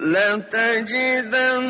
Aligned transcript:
لتجدن 0.00 1.68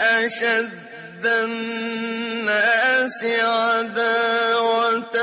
أشد 0.00 1.26
الناس 1.26 3.24
عداوة 3.24 5.16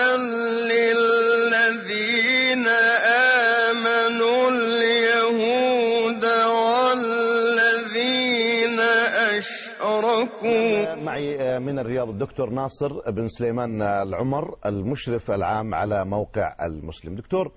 للذين 0.70 2.68
آمنوا 3.68 4.50
اليهود 4.52 6.26
والذين 7.06 7.60
أشركوا. 9.38 10.96
معي 10.96 11.60
من 11.60 11.80
الرياض 11.80 12.10
الدكتور 12.10 12.50
ناصر 12.50 13.12
بن 13.12 13.28
سليمان 13.28 13.82
العمر 13.82 14.56
المشرف 14.66 15.32
العام 15.32 15.74
على 15.74 16.06
موقع 16.06 16.56
المسلم. 16.62 17.16
دكتور 17.16 17.52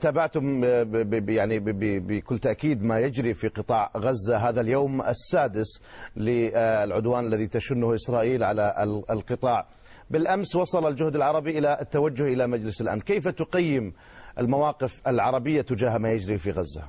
تابعتم 0.00 0.60
ب- 0.60 1.10
ب- 1.10 1.28
يعني 1.30 1.58
بكل 2.00 2.38
تأكيد 2.38 2.82
ما 2.84 2.98
يجري 3.00 3.34
في 3.34 3.48
قطاع 3.48 3.90
غزة 3.96 4.36
هذا 4.36 4.60
اليوم 4.60 5.00
السادس 5.00 5.82
للعدوان 6.16 7.26
الذي 7.26 7.46
تشنه 7.46 7.94
إسرائيل 7.94 8.44
على 8.44 8.74
ال- 8.82 9.10
القطاع. 9.10 9.66
بالأمس 10.10 10.56
وصل 10.56 10.86
الجهد 10.88 11.16
العربي 11.16 11.58
إلى 11.58 11.78
التوجه 11.80 12.22
إلى 12.24 12.46
مجلس 12.46 12.80
الأمن. 12.80 13.00
كيف 13.00 13.28
تقيم 13.28 13.92
المواقف 14.38 15.02
العربية 15.08 15.62
تجاه 15.62 15.98
ما 15.98 16.12
يجري 16.12 16.38
في 16.38 16.50
غزة؟ 16.50 16.82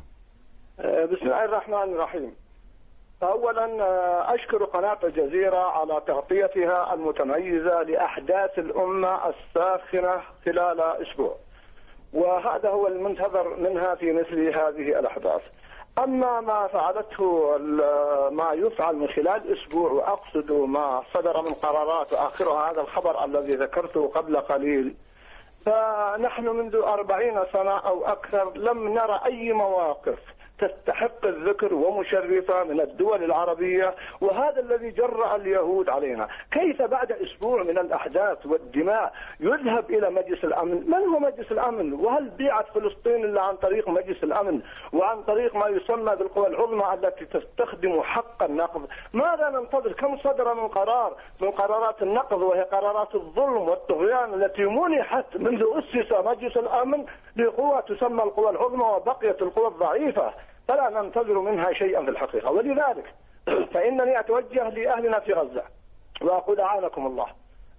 بسم 0.80 1.26
الله 1.26 1.46
الرحمن 1.46 1.94
الرحيم. 1.94 2.34
اولا 3.24 3.66
أشكر 4.36 4.64
قناة 4.66 4.98
الجزيرة 5.04 5.58
على 5.58 6.02
تغطيتها 6.08 6.94
المتميزة 6.94 7.82
لأحداث 7.82 8.60
الأمة 8.60 9.10
الساخنة 9.30 10.22
خلال 10.46 10.80
أسبوع. 10.82 11.36
وهذا 12.14 12.70
هو 12.70 12.88
المنتظر 12.88 13.56
منها 13.58 13.96
في 13.96 14.12
مثل 14.12 14.48
هذه 14.48 15.00
الأحداث. 15.00 15.42
أما 15.98 16.42
ما 16.42 16.68
فعلته 16.68 17.58
ما 18.32 18.54
يفعل 18.54 18.96
من 18.96 19.08
خلال 19.08 19.58
أسبوع 19.58 19.92
وأقصد 19.92 20.52
ما 20.52 21.04
صدر 21.14 21.42
من 21.42 21.54
قرارات 21.54 22.14
وآخرها 22.14 22.72
هذا 22.72 22.82
الخبر 22.82 23.26
الذي 23.26 23.56
ذكرته 23.56 24.08
قبل 24.08 24.38
قليل 24.38 24.96
فنحن 25.66 26.46
منذ 26.46 26.76
أربعين 26.76 27.40
سنة 27.54 27.78
أو 27.78 28.06
أكثر 28.06 28.58
لم 28.58 28.94
نرى 28.94 29.22
أي 29.26 29.54
مواقف 29.54 30.20
تستحق 30.68 31.26
الذكر 31.26 31.74
ومشرفة 31.74 32.64
من 32.64 32.82
الدول 32.82 33.24
العربية 33.24 33.96
وهذا 34.22 34.60
الذي 34.60 34.90
جرأ 34.92 35.36
اليهود 35.36 35.90
علينا. 35.90 36.28
كيف 36.52 36.82
بعد 36.82 37.12
أسبوع 37.12 37.64
من 37.64 37.78
الأحداث 37.78 38.46
والدماء 38.46 39.14
يذهب 39.40 39.90
إلى 39.90 40.10
مجلس 40.10 40.44
الأمن؟ 40.44 40.90
من 40.90 40.94
هو 40.94 41.20
مجلس 41.20 41.52
الأمن؟ 41.52 41.94
وهل 41.94 42.30
بيعت 42.30 42.66
فلسطين 42.68 43.26
إلا 43.26 43.42
عن 43.42 43.56
طريق 43.56 43.90
مجلس 43.90 44.24
الأمن؟ 44.24 44.62
وعن 44.94 45.24
طريق 45.24 45.56
ما 45.56 45.68
يسمى 45.68 46.16
بالقوى 46.16 46.48
العظمى 46.48 46.94
التي 46.94 47.26
تستخدم 47.26 48.02
حق 48.02 48.44
النقض؟ 48.44 48.88
ماذا 49.14 49.50
ننتظر؟ 49.50 49.92
كم 49.92 50.18
صدر 50.18 50.54
من 50.54 50.68
قرار 50.68 51.16
من 51.42 51.52
قرارات 51.52 52.02
النقض 52.02 52.42
وهي 52.42 52.62
قرارات 52.62 53.16
الظلم 53.16 53.70
والطغيان 53.70 54.34
التي 54.34 54.66
منحت 54.66 55.38
منذ 55.38 55.64
أسس 55.74 56.12
مجلس 56.12 56.58
الأمن 56.58 57.06
لقوى 57.36 57.82
تسمى 57.88 58.24
القوى 58.24 58.50
العظمى 58.50 58.84
وبقيت 58.84 59.42
القوى 59.42 59.68
الضعيفة؟ 59.68 60.34
فلا 60.68 60.90
ننتظر 60.90 61.40
منها 61.40 61.74
شيئا 61.74 62.04
في 62.04 62.10
الحقيقة. 62.10 62.52
ولذلك 62.52 63.14
فإنني 63.74 64.20
أتوجه 64.20 64.70
لأهلنا 64.70 65.20
في 65.20 65.34
غزة 65.34 65.64
وأقول 66.22 66.60
أعانكم 66.60 67.08
الله. 67.08 67.26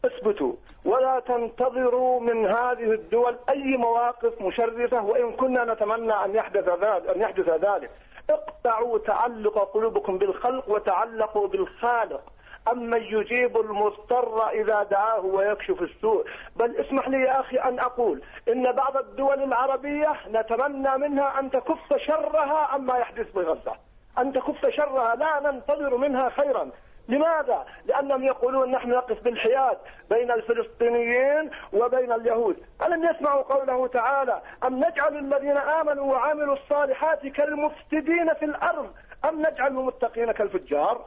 اثبتوا 0.05 0.53
ولا 0.85 1.21
تنتظروا 1.21 2.21
من 2.21 2.47
هذه 2.47 2.93
الدول 2.93 3.37
أي 3.49 3.77
مواقف 3.77 4.43
مشرفة 4.43 5.05
وإن 5.05 5.33
كنا 5.33 5.65
نتمنى 5.65 6.25
أن 6.25 6.35
يحدث 6.35 6.69
ذلك 6.69 7.07
أن 7.17 7.21
يحدث 7.21 7.49
ذلك. 7.49 7.91
اقطعوا 8.31 8.99
تعلق 8.99 9.59
قلوبكم 9.59 10.19
بالخلق 10.19 10.71
وتعلقوا 10.71 11.49
بالخالق. 11.49 12.34
أما 12.73 12.97
يجيب 12.97 13.57
المضطر 13.57 14.49
إذا 14.49 14.83
دعاه 14.83 15.21
ويكشف 15.21 15.83
السوء. 15.83 16.27
بل 16.57 16.77
اسمح 16.77 17.09
لي 17.09 17.21
يا 17.21 17.41
أخي 17.41 17.57
أن 17.57 17.79
أقول 17.79 18.23
إن 18.49 18.73
بعض 18.73 18.97
الدول 18.97 19.43
العربية 19.43 20.13
نتمنى 20.29 20.97
منها 20.99 21.41
أن 21.41 21.51
تكف 21.51 21.97
شرها 21.97 22.59
عما 22.59 22.99
يحدث 22.99 23.33
بغزة. 23.33 23.77
أن 24.19 24.33
تكف 24.33 24.67
شرها 24.69 25.15
لا 25.15 25.51
ننتظر 25.51 25.97
منها 25.97 26.29
خيرا. 26.29 26.71
لماذا؟ 27.09 27.67
لأنهم 27.87 28.25
يقولون 28.25 28.71
نحن 28.71 28.91
نقف 28.91 29.23
بالحياد 29.23 29.79
بين 30.11 30.31
الفلسطينيين 30.31 31.51
وبين 31.73 32.13
اليهود. 32.13 32.57
ألم 32.87 33.05
يسمعوا 33.05 33.43
قوله 33.43 33.87
تعالى 33.87 34.43
أم 34.67 34.77
نجعل 34.77 35.19
الذين 35.19 35.57
آمنوا 35.57 36.13
وعملوا 36.13 36.55
الصالحات 36.55 37.27
كالمفسدين 37.27 38.35
في 38.35 38.45
الأرض؟ 38.45 38.91
أم 39.29 39.41
نجعل 39.41 39.67
المتقين 39.67 40.33
كالفجار؟ 40.33 41.05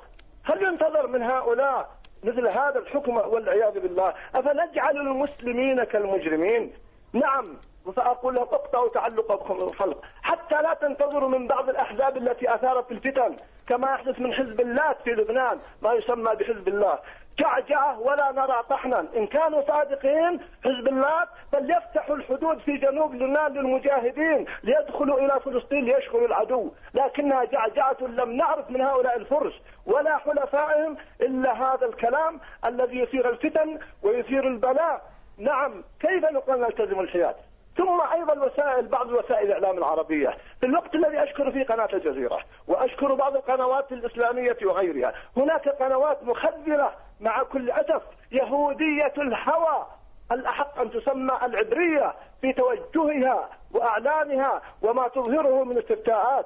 هل 0.47 0.63
ينتظر 0.63 1.07
من 1.07 1.23
هؤلاء 1.23 1.89
مثل 2.23 2.47
هذا 2.47 2.79
الحكم 2.79 3.17
والعياذ 3.17 3.79
بالله؟ 3.79 4.13
أفنجعل 4.35 4.97
المسلمين 4.97 5.83
كالمجرمين؟ 5.83 6.73
نعم 7.13 7.57
فأقول 7.95 8.35
لهم 8.35 8.43
اقطعوا 8.43 8.89
تعلقكم 8.89 9.53
بالخلق. 9.57 10.01
حتى 10.21 10.61
لا 10.61 10.73
تنتظروا 10.73 11.29
من 11.29 11.47
بعض 11.47 11.69
الأحزاب 11.69 12.17
التي 12.17 12.55
أثارت 12.55 12.91
الفتن 12.91 13.35
كما 13.67 13.91
يحدث 13.91 14.19
من 14.19 14.33
حزب 14.33 14.61
اللات 14.61 14.97
في 15.03 15.09
لبنان 15.09 15.57
ما 15.81 15.93
يسمى 15.93 16.35
بحزب 16.35 16.67
الله. 16.67 16.99
جعجعة 17.39 17.99
ولا 17.99 18.31
نرى 18.31 18.63
طحنا. 18.69 19.05
إن 19.15 19.27
كانوا 19.27 19.61
صادقين 19.67 20.39
حزب 20.65 20.87
اللات 20.87 21.27
فليفتحوا 21.51 22.15
الحدود 22.15 22.59
في 22.59 22.77
جنوب 22.77 23.15
لبنان 23.15 23.53
للمجاهدين 23.53 24.45
ليدخلوا 24.63 25.19
إلى 25.19 25.39
فلسطين 25.39 25.85
ليشغلوا 25.85 26.27
العدو. 26.27 26.71
لكنها 26.93 27.43
جعجعة 27.43 27.97
لم 28.01 28.31
نعرف 28.31 28.71
من 28.71 28.81
هؤلاء 28.81 29.17
الفرس 29.17 29.53
ولا 29.85 30.17
حلفائهم 30.17 30.97
إلا 31.21 31.53
هذا 31.53 31.85
الكلام 31.85 32.39
الذي 32.65 32.99
يثير 32.99 33.29
الفتن 33.29 33.79
ويثير 34.03 34.47
البلاء. 34.47 35.01
نعم 35.37 35.83
كيف 35.99 36.49
نلتزم 36.49 36.99
الحياد؟ 36.99 37.35
ثم 37.77 38.01
أيضا 38.13 38.45
وسائل 38.45 38.87
بعض 38.87 39.11
وسائل 39.11 39.47
الاعلام 39.47 39.77
العربية. 39.77 40.37
في 40.59 40.65
الوقت 40.65 40.95
الذي 40.95 41.23
أشكر 41.23 41.51
فيه 41.51 41.63
قناة 41.63 41.89
الجزيرة 41.93 42.39
وأشكر 42.67 43.13
بعض 43.13 43.35
القنوات 43.35 43.91
الإسلامية 43.91 44.57
وغيرها 44.65 45.13
هناك 45.37 45.69
قنوات 45.69 46.23
مخذله 46.23 46.91
مع 47.19 47.43
كل 47.43 47.71
أسف 47.71 48.01
يهودية 48.31 49.13
الهوى. 49.17 49.85
الأحق 50.31 50.79
أن 50.79 50.91
تسمى 50.91 51.39
العبرية 51.43 52.15
في 52.41 52.53
توجهها 52.53 53.49
وأعلانها 53.71 54.61
وما 54.81 55.07
تظهره 55.07 55.63
من 55.63 55.77
استفتاءات. 55.77 56.45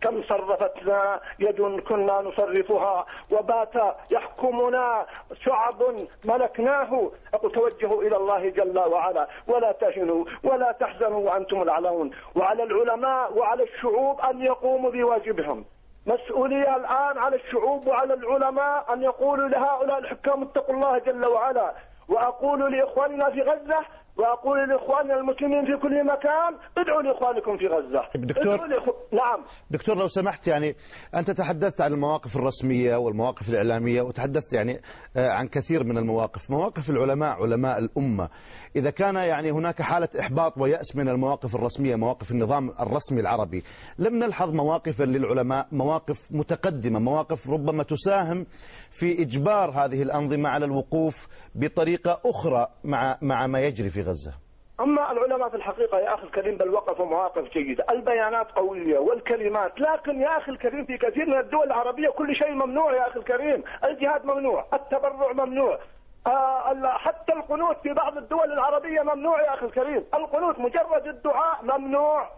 كم 0.00 0.22
صرفتنا 0.22 1.20
يد 1.38 1.80
كنا 1.80 2.20
نصرفها 2.20 3.06
وبات 3.30 3.96
يحكمنا 4.10 5.06
شعب 5.44 5.82
ملكناه. 6.24 7.10
أقول 7.34 7.52
توجهوا 7.52 8.02
إلى 8.02 8.16
الله 8.16 8.48
جل 8.48 8.78
وعلا 8.78 9.28
ولا 9.46 9.72
تهنوا 9.72 10.24
ولا 10.44 10.72
تحزنوا 10.72 11.30
وأنتم 11.30 11.62
الأعلون. 11.62 12.10
وعلى 12.34 12.62
العلماء 12.62 13.38
وعلى 13.38 13.62
الشعوب 13.62 14.20
أن 14.20 14.42
يقوموا 14.42 14.90
بواجبهم. 14.90 15.64
مسؤولية 16.06 16.76
الآن 16.76 17.18
على 17.18 17.36
الشعوب 17.36 17.86
وعلى 17.86 18.14
العلماء 18.14 18.92
أن 18.94 19.02
يقولوا 19.02 19.48
لهؤلاء 19.48 19.98
الحكام 19.98 20.42
اتقوا 20.42 20.74
الله 20.74 20.98
جل 20.98 21.26
وعلا. 21.26 21.74
وأقول 22.08 22.72
لإخواننا 22.72 23.30
في 23.30 23.40
غزة 23.42 23.84
وأقول 24.16 24.68
لإخواننا 24.68 25.14
المسلمين 25.14 25.64
في 25.64 25.82
كل 25.82 26.04
مكان 26.06 26.52
ادعوا 26.78 27.02
لإخوانكم 27.02 27.56
في 27.58 27.66
غزة. 27.66 28.02
دكتور- 28.26 28.66
لإخو... 28.66 28.92
نعم. 29.12 29.44
دكتور 29.70 29.96
لو 29.96 30.08
سمحت 30.08 30.46
يعني 30.48 30.74
أنت 31.14 31.30
تحدثت 31.30 31.80
عن 31.80 31.92
المواقف 31.92 32.36
الرسمية 32.36 32.96
والمواقف 32.96 33.48
الإعلامية 33.50 34.02
وتحدثت 34.02 34.52
يعني 34.52 34.80
آه، 35.16 35.30
عن 35.30 35.46
كثير 35.46 35.84
من 35.84 35.98
المواقف. 35.98 36.50
مواقف 36.50 36.90
العلماء 36.90 37.42
علماء 37.42 37.78
الأمة. 37.78 38.28
إذا 38.76 38.90
كان 38.90 39.14
يعني 39.14 39.50
هناك 39.50 39.82
حالة 39.82 40.08
إحباط 40.20 40.58
ويأس 40.58 40.96
من 40.96 41.08
المواقف 41.08 41.54
الرسمية 41.54 41.96
مواقف 41.96 42.30
النظام 42.30 42.70
الرسمي 42.80 43.20
العربي 43.20 43.62
لم 43.98 44.14
نلحظ 44.24 44.50
مواقفا 44.54 45.04
للعلماء 45.04 45.66
مواقف 45.72 46.26
متقدمة 46.30 46.98
مواقف 46.98 47.50
ربما 47.50 47.82
تساهم 47.82 48.46
في 48.90 49.22
إجبار 49.22 49.70
هذه 49.70 50.02
الأنظمة 50.02 50.48
على 50.48 50.64
الوقوف 50.64 51.28
بطريقة 51.54 52.20
أخرى 52.24 52.66
مع 52.84 53.18
مع 53.22 53.46
ما 53.46 53.60
يجري 53.60 53.90
في 53.90 54.03
غزة. 54.04 54.32
أما 54.80 55.12
العلماء 55.12 55.48
في 55.48 55.56
الحقيقة 55.56 55.98
يا 55.98 56.14
أخي 56.14 56.24
الكريم 56.24 56.56
بل 56.56 56.68
وقفوا 56.68 57.06
مواقف 57.06 57.44
جيدة. 57.52 57.84
البيانات 57.90 58.52
قوية 58.52 58.98
والكلمات 58.98 59.80
لكن 59.80 60.20
يا 60.20 60.38
أخي 60.38 60.50
الكريم 60.50 60.84
في 60.84 60.98
كثير 60.98 61.26
من 61.26 61.38
الدول 61.38 61.66
العربية 61.66 62.08
كل 62.08 62.36
شيء 62.36 62.52
ممنوع 62.52 62.92
يا 62.94 63.08
أخي 63.08 63.18
الكريم. 63.18 63.64
الجهاد 63.84 64.24
ممنوع 64.24 64.66
التبرع 64.72 65.32
ممنوع. 65.32 65.78
آه 66.26 66.96
حتى 66.96 67.32
القنوت 67.32 67.76
في 67.82 67.92
بعض 67.92 68.16
الدول 68.16 68.52
العربية 68.52 69.02
ممنوع 69.02 69.42
يا 69.42 69.54
أخي 69.54 69.66
الكريم. 69.66 70.04
القنوت 70.14 70.58
مجرد 70.58 71.06
الدعاء 71.06 71.58
ممنوع. 71.62 72.30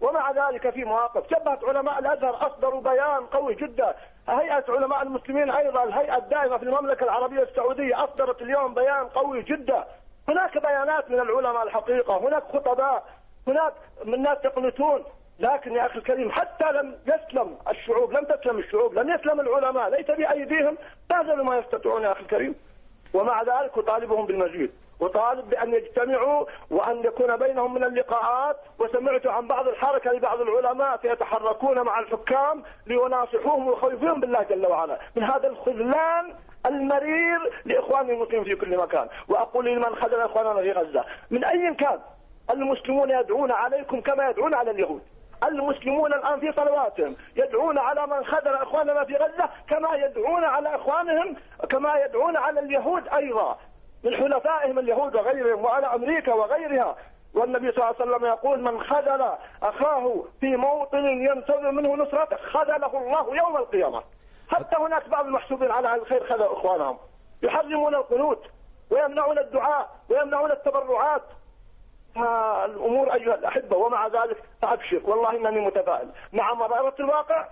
ومع 0.00 0.30
ذلك 0.30 0.70
في 0.70 0.84
مواقف. 0.84 1.30
جبهة 1.30 1.58
علماء 1.68 1.98
الأزهر 1.98 2.46
أصدروا 2.46 2.80
بيان 2.80 3.26
قوي 3.26 3.54
جدا. 3.54 3.94
هيئة 4.28 4.64
علماء 4.68 5.02
المسلمين 5.02 5.50
أيضا 5.50 5.84
الهيئة 5.84 6.16
الدائمة 6.16 6.56
في 6.56 6.62
المملكة 6.62 7.04
العربية 7.04 7.42
السعودية 7.42 8.04
أصدرت 8.04 8.42
اليوم 8.42 8.74
بيان 8.74 9.04
قوي 9.06 9.42
جدا. 9.42 9.84
هناك 10.28 10.58
بيانات 10.58 11.10
من 11.10 11.20
العلماء 11.20 11.62
الحقيقة 11.62 12.28
هناك 12.28 12.42
خطباء 12.42 13.04
هناك 13.46 13.72
من 14.04 14.22
ناس 14.22 14.38
يقنتون 14.44 15.04
لكن 15.40 15.72
يا 15.72 15.86
أخي 15.86 15.98
الكريم 15.98 16.30
حتى 16.30 16.72
لم 16.72 16.98
يسلم 17.06 17.56
الشعوب 17.68 18.12
لم 18.12 18.24
تسلم 18.24 18.58
الشعوب 18.58 18.94
لم 18.94 19.10
يسلم 19.10 19.40
العلماء 19.40 19.90
ليس 19.90 20.06
بأيديهم 20.06 20.78
بذلوا 21.10 21.44
ما 21.44 21.58
يستطيعون 21.58 22.02
يا 22.02 22.12
أخي 22.12 22.20
الكريم. 22.20 22.54
ومع 23.14 23.42
ذلك 23.42 23.78
أطالبهم 23.78 24.26
بالمزيد. 24.26 24.70
وطالب 25.00 25.50
بأن 25.50 25.74
يجتمعوا 25.74 26.46
وأن 26.70 27.04
يكون 27.04 27.36
بينهم 27.36 27.74
من 27.74 27.84
اللقاءات 27.84 28.56
وسمعت 28.78 29.26
عن 29.26 29.46
بعض 29.46 29.68
الحركة 29.68 30.12
لبعض 30.12 30.40
العلماء 30.40 31.00
يتحركون 31.04 31.80
مع 31.80 31.98
الحكام 31.98 32.62
ليناصحوهم 32.86 33.66
ويخوفوهم 33.66 34.20
بالله 34.20 34.42
جل 34.42 34.66
وعلا. 34.66 34.98
من 35.16 35.22
هذا 35.22 35.48
الخذلان 35.48 36.34
المرير 36.66 37.62
لإخواننا 37.64 38.12
المسلمين 38.12 38.44
في 38.44 38.54
كل 38.54 38.76
مكان. 38.76 39.08
وأقول 39.28 39.66
لمن 39.66 39.96
خذل 39.96 40.20
إخواننا 40.20 40.62
في 40.62 40.72
غزة. 40.72 41.04
من 41.30 41.44
أي 41.44 41.74
كان 41.74 41.98
المسلمون 42.50 43.10
يدعون 43.10 43.52
عليكم 43.52 44.00
كما 44.00 44.28
يدعون 44.28 44.54
على 44.54 44.70
اليهود. 44.70 45.02
المسلمون 45.44 46.12
الآن 46.12 46.40
في 46.40 46.52
صلواتهم 46.52 47.16
يدعون 47.36 47.78
على 47.78 48.06
من 48.06 48.24
خذل 48.24 48.54
إخواننا 48.54 49.04
في 49.04 49.16
غزة 49.16 49.48
كما 49.68 49.94
يدعون 49.94 50.44
على 50.44 50.74
إخوانهم 50.74 51.36
كما 51.70 52.04
يدعون 52.04 52.36
على 52.36 52.60
اليهود 52.60 53.08
أيضا. 53.08 53.58
من 54.04 54.16
حلفائهم 54.16 54.78
اليهود 54.78 55.16
وغيرهم 55.16 55.64
وعلى 55.64 55.86
أمريكا 55.86 56.34
وغيرها. 56.34 56.96
والنبي 57.34 57.72
صلى 57.72 57.76
الله 57.76 57.94
عليه 58.00 58.12
وسلم 58.12 58.24
يقول 58.26 58.60
من 58.60 58.82
خذل 58.82 59.32
أخاه 59.62 60.24
في 60.40 60.56
موطن 60.56 61.04
ينتظر 61.04 61.70
منه 61.70 61.94
نصرته 61.94 62.36
خذله 62.36 62.98
الله 62.98 63.36
يوم 63.36 63.56
القيامة. 63.56 64.02
حتى 64.50 64.76
هناك 64.76 65.08
بعض 65.08 65.26
المحسوبين 65.26 65.70
على 65.70 65.94
الخير 65.94 66.26
خذل 66.26 66.42
إخوانهم. 66.42 66.98
يحرمون 67.42 67.94
القنوت 67.94 68.42
ويمنعون 68.90 69.38
الدعاء 69.38 69.88
ويمنعون 70.10 70.50
التبرعات. 70.50 71.22
الأمور 72.64 73.14
أيها 73.14 73.34
الأحبة 73.34 73.76
ومع 73.76 74.06
ذلك 74.06 74.42
فأبشر. 74.62 75.00
والله 75.04 75.30
إنني 75.30 75.60
متفائل. 75.60 76.08
مع 76.32 76.54
مرارة 76.54 76.94
الواقع 77.00 77.48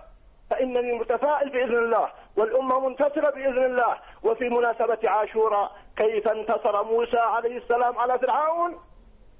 فإنني 0.49 0.91
متفائل 0.91 1.49
بإذن 1.49 1.77
الله 1.77 2.09
والأمة 2.37 2.79
منتصرة 2.79 3.29
بإذن 3.29 3.65
الله. 3.65 3.97
وفي 4.23 4.49
مناسبة 4.49 5.09
عاشوراء 5.09 5.71
كيف 5.97 6.27
انتصر 6.27 6.83
موسى 6.83 7.17
عليه 7.17 7.57
السلام 7.57 7.97
على 7.97 8.19
فرعون؟ 8.19 8.77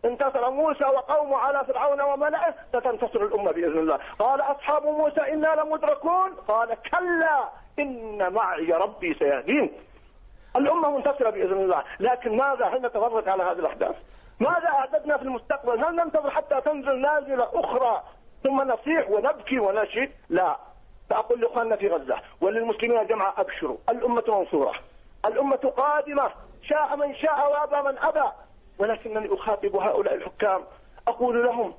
انتصر 0.05 0.49
موسى 0.49 0.85
وقومه 0.85 1.37
على 1.37 1.65
فرعون 1.65 2.01
وملئه 2.01 2.55
ستنتصر 2.69 3.21
الأمة 3.21 3.51
بإذن 3.51 3.79
الله. 3.79 3.99
قال 4.19 4.41
أصحاب 4.41 4.83
موسى 4.83 5.21
إنا 5.21 5.55
لمدركون؟ 5.55 6.33
قال 6.47 6.77
كلا 6.91 7.49
إن 7.79 8.33
معي 8.33 8.71
ربي 8.71 9.13
سيهدين. 9.13 9.71
الأمة 10.55 10.97
منتصرة 10.97 11.29
بإذن 11.29 11.57
الله. 11.57 11.83
لكن 11.99 12.37
ماذا 12.37 12.65
هل 12.65 12.81
نتفرج 12.81 13.29
على 13.29 13.43
هذه 13.43 13.59
الأحداث؟ 13.59 13.95
ماذا 14.39 14.67
أعددنا 14.67 15.17
في 15.17 15.23
المستقبل؟ 15.23 15.85
هل 15.85 15.95
ننتظر 15.95 16.29
حتى 16.29 16.61
تنزل 16.61 16.99
نازلة 16.99 17.49
أخرى 17.53 18.03
ثم 18.43 18.61
نصيح 18.61 19.09
ونبكي 19.09 19.59
ونشد 19.59 20.11
لا. 20.29 20.57
فأقول 21.09 21.41
لإخواننا 21.41 21.75
في 21.75 21.87
غزة 21.87 22.17
وللمسلمين 22.41 23.07
جمعا 23.07 23.33
أبشروا. 23.37 23.77
الأمة 23.89 24.23
منصورة. 24.27 24.73
الأمة 25.25 25.73
قادمة. 25.77 26.31
شاء 26.69 26.95
من 26.97 27.15
شاء 27.15 27.51
وأبى 27.51 27.89
من 27.89 27.97
أبى. 27.97 28.31
ولكنني 28.79 29.27
أخاطب 29.33 29.75
هؤلاء 29.75 30.15
الحكام. 30.15 30.61
أقول 31.07 31.45
لهم 31.45 31.73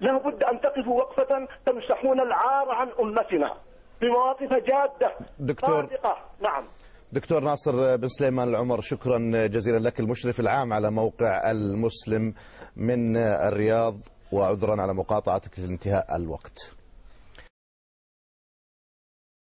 لا 0.00 0.18
بد 0.18 0.44
أن 0.44 0.60
تقفوا 0.60 1.00
وقفة 1.00 1.48
تمسحون 1.66 2.20
العار 2.20 2.70
عن 2.70 2.88
أمتنا 3.00 3.54
بمواقف 4.00 4.52
جادة 4.52 5.16
دكتور 5.38 5.86
صادقة. 5.86 6.16
نعم. 6.40 6.64
دكتور 7.12 7.40
ناصر 7.40 7.96
بن 7.96 8.08
سليمان 8.08 8.48
العمر 8.48 8.80
شكرا 8.80 9.46
جزيلا 9.46 9.78
لك 9.78 10.00
المشرف 10.00 10.40
العام 10.40 10.72
على 10.72 10.90
موقع 10.90 11.50
المسلم 11.50 12.34
من 12.76 13.16
الرياض 13.16 13.94
وعذرا 14.32 14.82
على 14.82 14.94
مقاطعتك 14.94 15.58
لانتهاء 15.58 16.16
الوقت. 16.16 16.81